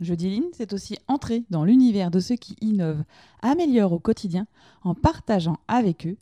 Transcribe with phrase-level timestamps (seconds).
[0.00, 3.04] Jeudi Line, c'est aussi entrer dans l'univers de ceux qui innovent,
[3.42, 4.46] améliorent au quotidien
[4.82, 6.16] en partageant avec eux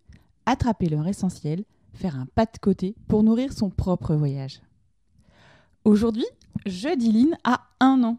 [0.47, 1.65] attraper leur essentiel,
[1.95, 4.61] faire un pas de côté pour nourrir son propre voyage.
[5.85, 6.27] Aujourd'hui,
[6.67, 8.19] Jeudi Line a un an.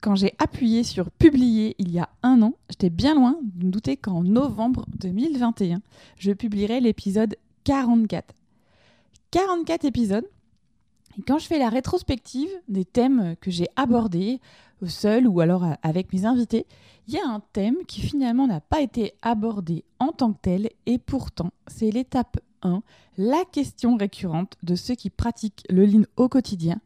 [0.00, 3.70] Quand j'ai appuyé sur publier il y a un an, j'étais bien loin de me
[3.70, 5.80] douter qu'en novembre 2021,
[6.18, 8.34] je publierai l'épisode 44.
[9.30, 10.26] 44 épisodes.
[11.18, 14.40] Et quand je fais la rétrospective des thèmes que j'ai abordés,
[14.86, 16.66] seul ou alors avec mes invités,
[17.06, 20.70] il y a un thème qui finalement n'a pas été abordé en tant que tel
[20.86, 22.82] et pourtant c'est l'étape 1,
[23.18, 26.80] la question récurrente de ceux qui pratiquent le lean au quotidien.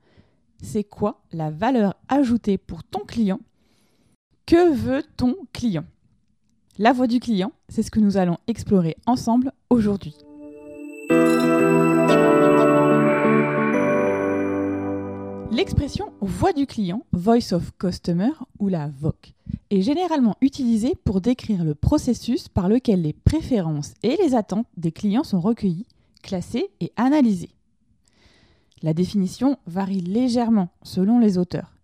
[0.63, 3.41] C'est quoi la valeur ajoutée pour ton client?
[4.47, 5.85] Que veut ton client?
[6.79, 10.17] La voix du client, c'est ce que nous allons explorer ensemble aujourd'hui.
[15.59, 19.35] L'expression voix du client, voice of customer ou la VOC,
[19.71, 24.93] est généralement utilisée pour décrire le processus par lequel les préférences et les attentes des
[24.93, 25.89] clients sont recueillies,
[26.23, 27.51] classées et analysées.
[28.83, 31.75] La définition varie légèrement selon les auteurs.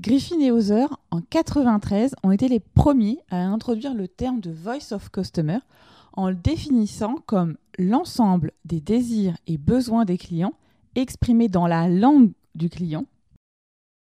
[0.00, 4.92] Griffin et Hauser, en 1993, ont été les premiers à introduire le terme de voice
[4.92, 5.58] of customer
[6.14, 10.54] en le définissant comme l'ensemble des désirs et besoins des clients
[10.94, 13.06] exprimés dans la langue du client,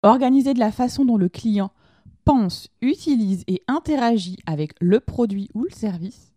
[0.04, 1.72] organisé de la façon dont le client
[2.26, 6.34] pense, utilise et interagit avec le produit ou le service,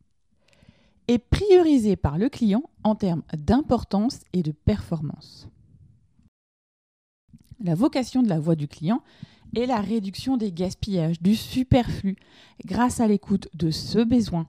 [1.09, 5.49] et priorisé par le client en termes d'importance et de performance.
[7.61, 9.03] La vocation de la voix du client
[9.57, 12.17] est la réduction des gaspillages, du superflu,
[12.65, 14.47] grâce à l'écoute de ce besoin.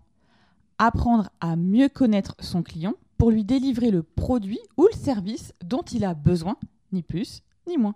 [0.78, 5.82] Apprendre à mieux connaître son client pour lui délivrer le produit ou le service dont
[5.82, 6.58] il a besoin,
[6.92, 7.42] ni plus
[7.78, 7.96] moins.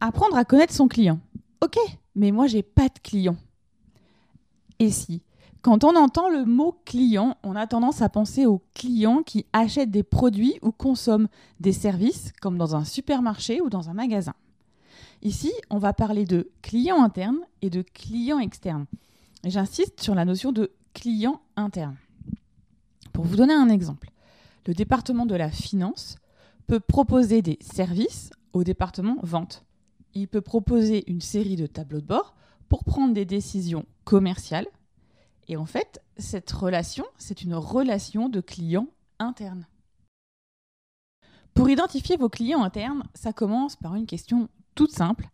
[0.00, 1.18] Apprendre à connaître son client.
[1.62, 1.78] Ok,
[2.14, 3.36] mais moi j'ai pas de client.
[4.78, 5.22] Et si?
[5.62, 9.90] Quand on entend le mot client, on a tendance à penser aux clients qui achètent
[9.90, 14.34] des produits ou consomment des services, comme dans un supermarché ou dans un magasin.
[15.22, 18.86] Ici, on va parler de client interne et de client externe.
[19.44, 21.96] J'insiste sur la notion de client interne.
[23.12, 24.10] Pour vous donner un exemple,
[24.66, 26.16] le département de la finance
[26.66, 29.64] peut proposer des services au département vente.
[30.14, 32.34] Il peut proposer une série de tableaux de bord
[32.68, 34.66] pour prendre des décisions commerciales.
[35.48, 38.88] Et en fait, cette relation, c'est une relation de client
[39.18, 39.66] interne.
[41.54, 45.28] Pour identifier vos clients internes, ça commence par une question toute simple.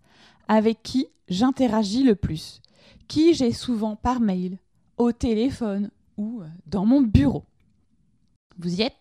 [0.48, 2.60] Avec qui j'interagis le plus?
[3.08, 4.58] Qui j'ai souvent par mail,
[4.98, 7.44] au téléphone ou dans mon bureau?
[8.58, 8.96] Vous y êtes?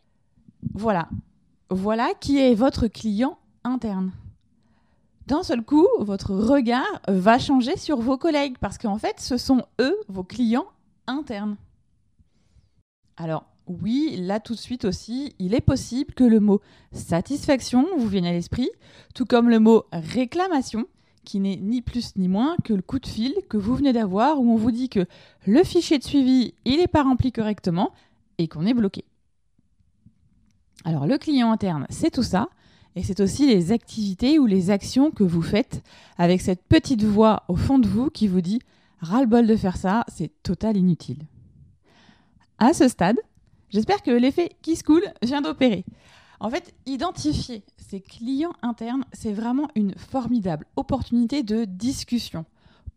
[0.74, 1.10] Voilà,
[1.72, 4.12] voilà qui est votre client interne.
[5.28, 9.64] D'un seul coup, votre regard va changer sur vos collègues parce qu'en fait, ce sont
[9.80, 10.66] eux vos clients
[11.08, 11.56] internes.
[13.16, 16.60] Alors, oui, là tout de suite aussi, il est possible que le mot
[16.92, 18.70] satisfaction vous vienne à l'esprit,
[19.16, 20.86] tout comme le mot réclamation,
[21.24, 24.42] qui n'est ni plus ni moins que le coup de fil que vous venez d'avoir
[24.42, 25.06] où on vous dit que
[25.46, 27.94] le fichier de suivi, il n'est pas rempli correctement
[28.40, 29.06] et qu'on est bloqué.
[30.84, 32.50] Alors le client interne, c'est tout ça.
[32.96, 35.82] Et c'est aussi les activités ou les actions que vous faites
[36.18, 38.60] avec cette petite voix au fond de vous qui vous dit
[39.00, 41.26] ras-le-bol de faire ça, c'est total inutile.
[42.60, 43.18] À ce stade,
[43.70, 45.86] j'espère que l'effet qui se coule vient d'opérer.
[46.40, 52.46] En fait, identifier ses clients internes, c'est vraiment une formidable opportunité de discussion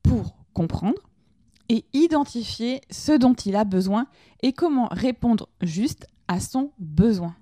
[0.02, 0.98] pour comprendre
[1.69, 4.06] et identifier ce dont il a besoin
[4.42, 7.34] et comment répondre juste à son besoin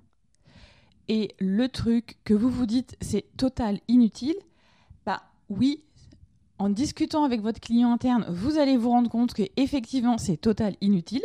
[1.09, 4.35] et le truc que vous vous dites c'est total inutile,
[5.05, 5.83] bah oui,
[6.59, 10.75] en discutant avec votre client interne, vous allez vous rendre compte que effectivement c'est total
[10.81, 11.23] inutile.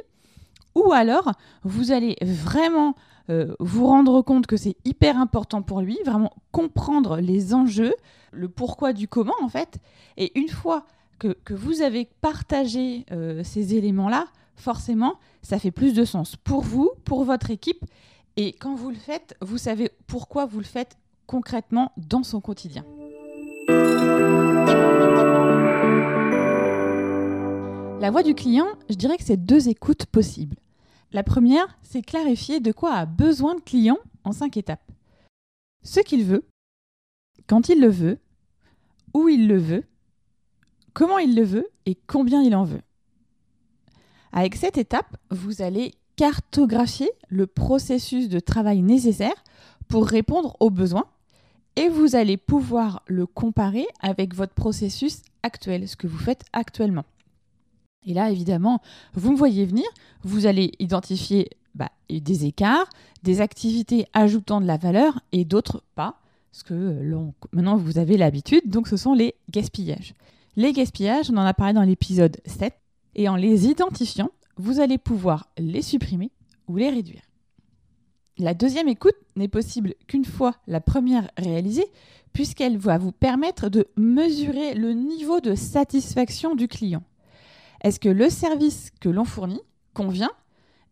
[0.74, 1.32] Ou alors,
[1.64, 2.94] vous allez vraiment
[3.30, 7.94] euh, vous rendre compte que c'est hyper important pour lui, vraiment comprendre les enjeux,
[8.32, 9.78] le pourquoi du comment en fait.
[10.16, 10.84] Et une fois
[11.18, 14.26] que, vous avez partagé euh, ces éléments-là,
[14.56, 17.84] forcément, ça fait plus de sens pour vous, pour votre équipe
[18.40, 20.96] et quand vous le faites, vous savez pourquoi vous le faites
[21.26, 22.84] concrètement dans son quotidien.
[28.00, 30.56] La voix du client, je dirais que c'est deux écoutes possibles.
[31.10, 34.88] La première, c'est clarifier de quoi a besoin le client en cinq étapes.
[35.82, 36.46] Ce qu'il veut,
[37.48, 38.20] quand il le veut,
[39.14, 39.82] où il le veut,
[40.92, 42.82] comment il le veut et combien il en veut.
[44.30, 49.44] Avec cette étape, vous allez cartographier le processus de travail nécessaire
[49.86, 51.04] pour répondre aux besoins
[51.76, 57.04] et vous allez pouvoir le comparer avec votre processus actuel, ce que vous faites actuellement.
[58.04, 58.82] Et là, évidemment,
[59.14, 59.86] vous me voyez venir,
[60.24, 62.88] vous allez identifier bah, des écarts,
[63.22, 66.18] des activités ajoutant de la valeur et d'autres pas,
[66.50, 67.00] parce que
[67.52, 70.14] maintenant vous avez l'habitude, donc ce sont les gaspillages.
[70.56, 72.74] Les gaspillages, on en a parlé dans l'épisode 7,
[73.14, 76.30] et en les identifiant, vous allez pouvoir les supprimer
[76.66, 77.22] ou les réduire.
[78.38, 81.86] La deuxième écoute n'est possible qu'une fois la première réalisée,
[82.32, 87.02] puisqu'elle va vous permettre de mesurer le niveau de satisfaction du client.
[87.82, 89.62] Est-ce que le service que l'on fournit
[89.94, 90.30] convient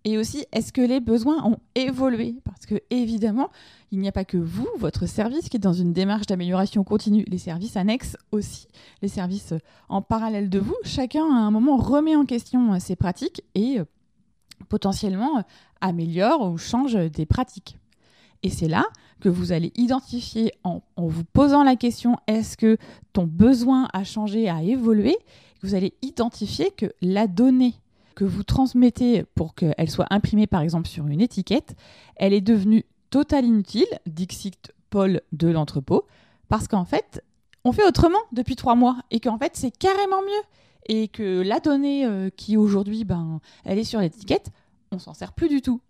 [0.07, 2.37] et aussi, est-ce que les besoins ont évolué?
[2.45, 3.51] Parce que évidemment,
[3.91, 7.25] il n'y a pas que vous, votre service, qui est dans une démarche d'amélioration continue.
[7.27, 8.69] Les services annexes aussi,
[9.03, 9.59] les services euh,
[9.89, 13.81] en parallèle de vous, chacun à un moment remet en question euh, ses pratiques et
[13.81, 13.85] euh,
[14.69, 15.43] potentiellement
[15.81, 17.77] améliore ou change des pratiques.
[18.45, 18.87] Et c'est là
[19.19, 22.77] que vous allez identifier en, en vous posant la question est-ce que
[23.13, 25.17] ton besoin a changé, a évolué?
[25.63, 27.75] Vous allez identifier que la donnée
[28.17, 31.77] que vous transmettez pour qu'elle soit imprimée par exemple sur une étiquette,
[32.17, 36.07] elle est devenue total inutile, dixit Paul de l'entrepôt,
[36.49, 37.23] parce qu'en fait,
[37.65, 40.43] on fait autrement depuis trois mois et qu'en fait, c'est carrément mieux.
[40.89, 44.51] Et que la donnée euh, qui aujourd'hui, ben, elle est sur l'étiquette,
[44.93, 45.81] on s'en sert plus du tout.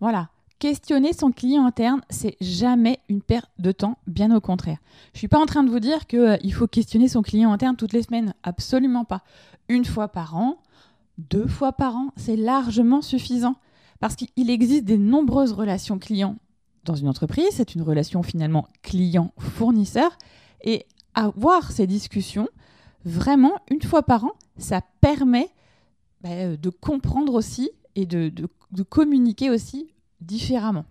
[0.00, 0.30] Voilà.
[0.58, 4.78] Questionner son client interne, c'est jamais une perte de temps, bien au contraire.
[5.12, 7.76] Je suis pas en train de vous dire qu'il euh, faut questionner son client interne
[7.76, 9.22] toutes les semaines, absolument pas.
[9.68, 10.56] Une fois par an,
[11.18, 13.56] deux fois par an, c'est largement suffisant
[14.00, 16.36] parce qu'il existe des nombreuses relations clients
[16.84, 20.16] dans une entreprise, c'est une relation finalement client-fournisseur
[20.62, 22.48] et avoir ces discussions
[23.04, 25.50] vraiment une fois par an, ça permet
[26.22, 28.30] bah, de comprendre aussi et de
[28.88, 29.90] communiquer aussi
[30.26, 30.84] différemment.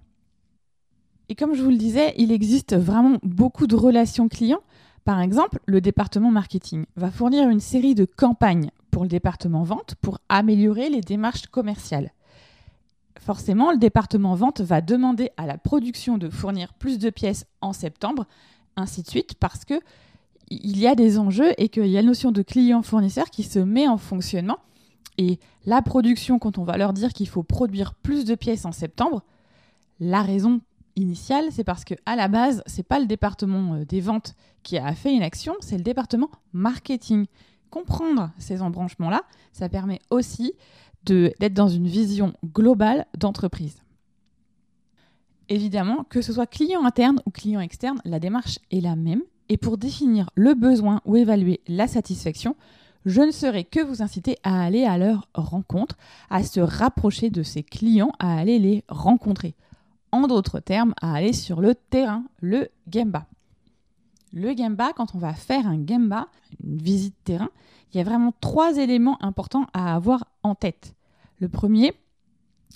[1.30, 4.62] Et comme je vous le disais, il existe vraiment beaucoup de relations clients.
[5.04, 9.96] Par exemple, le département marketing va fournir une série de campagnes pour le département vente
[10.02, 12.12] pour améliorer les démarches commerciales.
[13.20, 17.74] Forcément, le département vente va demander à la production de fournir plus de pièces en
[17.74, 18.26] septembre,
[18.76, 19.80] ainsi de suite, parce que
[20.50, 23.58] il y a des enjeux et qu'il y a la notion de client-fournisseur qui se
[23.58, 24.60] met en fonctionnement
[25.18, 28.72] et la production, quand on va leur dire qu'il faut produire plus de pièces en
[28.72, 29.24] septembre,
[30.00, 30.62] la raison
[30.96, 34.78] initiale, c'est parce que à la base, c'est pas le département euh, des ventes qui
[34.78, 37.26] a fait une action, c'est le département marketing.
[37.70, 40.54] Comprendre ces embranchements-là, ça permet aussi
[41.04, 43.82] d'être dans une vision globale d'entreprise.
[45.50, 49.22] Évidemment, que ce soit client interne ou client externe, la démarche est la même.
[49.48, 52.56] Et pour définir le besoin ou évaluer la satisfaction,
[53.06, 55.96] je ne saurais que vous inciter à aller à leur rencontre,
[56.30, 59.56] à se rapprocher de ces clients, à aller les rencontrer.
[60.12, 63.28] En d'autres termes, à aller sur le terrain, le Gemba.
[64.34, 66.28] Le Gemba, quand on va faire un Gemba,
[66.64, 67.50] une visite terrain,
[67.94, 70.96] il y a vraiment trois éléments importants à avoir en tête.
[71.40, 71.94] Le premier,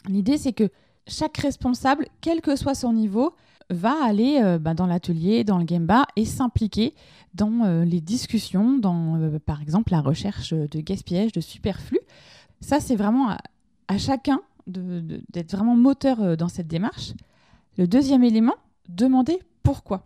[0.08, 0.70] l'idée c'est que
[1.08, 3.34] chaque responsable, quel que soit son niveau,
[3.70, 6.94] va aller euh, bah, dans l'atelier, dans le Gemba et s'impliquer
[7.34, 12.00] dans euh, les discussions, dans euh, par exemple la recherche de gaspillage, de superflu.
[12.62, 13.30] Ça, c'est vraiment
[13.88, 17.14] à, chacun d'être vraiment moteur dans cette démarche.
[17.78, 18.56] Le deuxième élément,
[18.88, 20.06] demander pourquoi.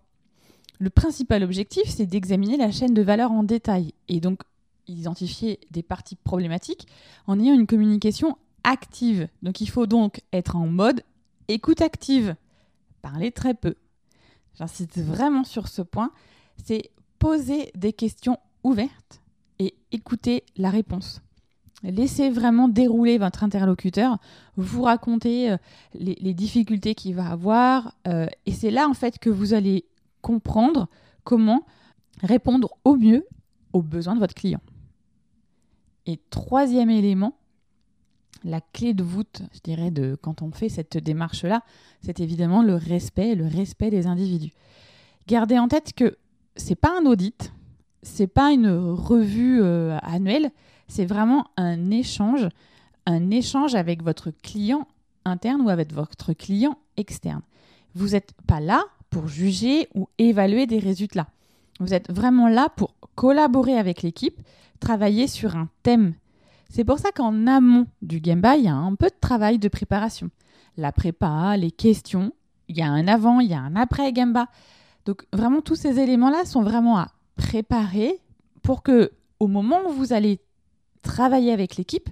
[0.79, 4.41] Le principal objectif, c'est d'examiner la chaîne de valeur en détail et donc
[4.87, 6.87] identifier des parties problématiques
[7.27, 9.27] en ayant une communication active.
[9.41, 11.01] Donc il faut donc être en mode
[11.47, 12.35] écoute active
[13.03, 13.75] parler très peu.
[14.57, 16.09] J'insiste vraiment sur ce point,
[16.63, 19.21] c'est poser des questions ouvertes
[19.59, 21.21] et écouter la réponse.
[21.83, 24.17] Laissez vraiment dérouler votre interlocuteur,
[24.55, 25.57] vous raconter euh,
[25.93, 29.85] les, difficultés qu'il va avoir, euh, et c'est là en fait que vous allez
[30.21, 30.87] comprendre
[31.25, 31.65] comment
[32.21, 33.27] répondre au mieux
[33.73, 34.61] aux besoins de votre client.
[36.05, 37.35] Et troisième élément,
[38.43, 41.63] la clé de voûte, je dirais, de quand on fait cette démarche-là,
[42.01, 44.53] c'est évidemment le respect, le respect des individus.
[45.27, 46.17] Gardez en tête que
[46.55, 47.53] c'est pas un audit,
[48.01, 50.51] c'est pas une revue euh, annuelle,
[50.87, 52.49] c'est vraiment un échange,
[53.05, 54.87] un échange avec votre client
[55.25, 57.41] interne ou avec votre client externe.
[57.95, 61.27] Vous n'êtes pas là pour juger ou évaluer des résultats.
[61.79, 64.39] Vous êtes vraiment là pour collaborer avec l'équipe,
[64.79, 66.13] travailler sur un thème.
[66.73, 69.67] C'est pour ça qu'en amont du Gemba, il y a un peu de travail de
[69.67, 70.31] préparation.
[70.75, 72.33] La prépa, les questions,
[72.67, 74.47] il y a un avant, il y a un après Gemba.
[75.05, 78.19] Donc vraiment tous ces éléments-là sont vraiment à préparer
[78.63, 80.39] pour que au moment où vous allez
[81.03, 82.09] travailler avec l'équipe,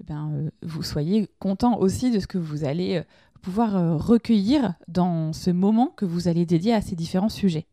[0.00, 3.02] eh ben, euh, vous soyez content aussi de ce que vous allez euh,
[3.42, 7.66] pouvoir euh, recueillir dans ce moment que vous allez dédier à ces différents sujets.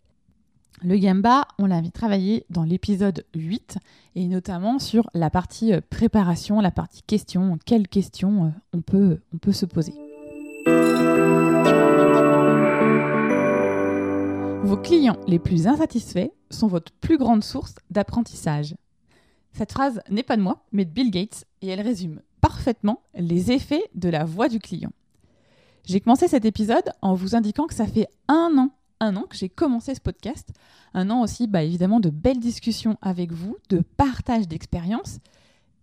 [0.82, 3.78] Le Gamba, on l'avait travaillé dans l'épisode 8
[4.16, 9.54] et notamment sur la partie préparation, la partie questions, quelles questions on peut, on peut
[9.54, 9.94] se poser.
[14.64, 18.76] Vos clients les plus insatisfaits sont votre plus grande source d'apprentissage.
[19.54, 23.52] Cette phrase n'est pas de moi, mais de Bill Gates, et elle résume parfaitement les
[23.52, 24.92] effets de la voix du client.
[25.86, 28.72] J'ai commencé cet épisode en vous indiquant que ça fait un an,
[29.04, 30.50] un an que j'ai commencé ce podcast,
[30.94, 35.20] un an aussi, bah, évidemment, de belles discussions avec vous, de partage d'expériences,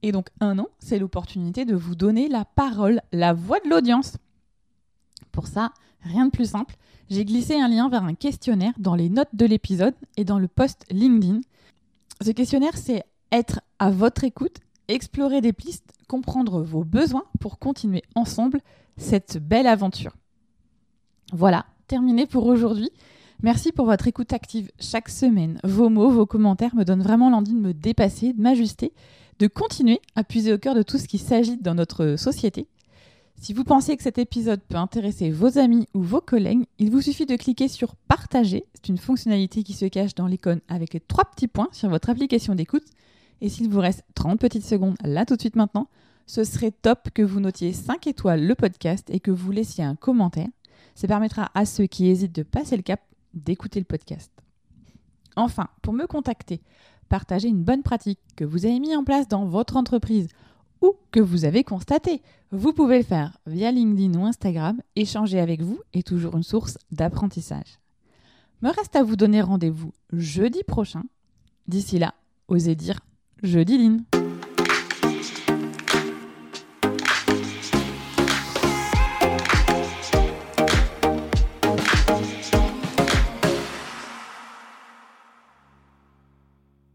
[0.03, 4.17] et donc un an, c'est l'opportunité de vous donner la parole, la voix de l'audience.
[5.33, 5.73] Pour ça,
[6.03, 6.77] rien de plus simple,
[7.11, 10.49] j'ai glissé un lien vers un questionnaire dans les notes de l'épisode et dans le
[10.49, 11.41] post LinkedIn.
[12.23, 14.59] Ce questionnaire, c'est être à votre écoute,
[14.89, 18.61] explorer des pistes, comprendre vos besoins pour continuer ensemble
[18.97, 20.17] cette belle aventure.
[21.33, 22.91] Voilà, terminé pour aujourd'hui.
[23.43, 25.59] Merci pour votre écoute active chaque semaine.
[25.65, 28.93] Vos mots, vos commentaires me donnent vraiment l'envie de me dépasser, de m'ajuster,
[29.41, 32.69] de continuer à puiser au cœur de tout ce qui s'agite dans notre société.
[33.41, 37.03] Si vous pensez que cet épisode peut intéresser vos amis ou vos collègues, il vous
[37.03, 38.67] suffit de cliquer sur Partager.
[38.75, 42.09] C'est une fonctionnalité qui se cache dans l'icône avec les trois petits points sur votre
[42.09, 42.87] application d'écoute
[43.41, 45.89] et s'il vous reste 30 petites secondes là tout de suite maintenant,
[46.29, 49.97] ce serait top que vous notiez 5 étoiles le podcast et que vous laissiez un
[49.97, 50.47] commentaire.
[51.01, 53.01] Ça permettra à ceux qui hésitent de passer le cap
[53.33, 54.31] d'écouter le podcast.
[55.35, 56.61] Enfin, pour me contacter,
[57.09, 60.29] partagez une bonne pratique que vous avez mis en place dans votre entreprise
[60.83, 62.21] ou que vous avez constaté.
[62.51, 64.83] Vous pouvez le faire via LinkedIn ou Instagram.
[64.95, 67.79] Échanger avec vous est toujours une source d'apprentissage.
[68.61, 71.05] Me reste à vous donner rendez-vous jeudi prochain.
[71.67, 72.13] D'ici là,
[72.49, 73.01] osez dire
[73.43, 74.05] Jeudi Line.